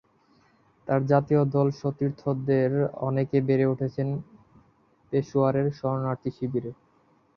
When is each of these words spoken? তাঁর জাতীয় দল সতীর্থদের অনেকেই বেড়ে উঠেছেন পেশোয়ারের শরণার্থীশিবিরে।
তাঁর 0.87 1.01
জাতীয় 1.05 1.41
দল 1.55 1.67
সতীর্থদের 1.79 2.71
অনেকেই 3.01 3.43
বেড়ে 3.47 3.65
উঠেছেন 3.65 4.07
পেশোয়ারের 5.13 5.67
শরণার্থীশিবিরে। 5.79 6.71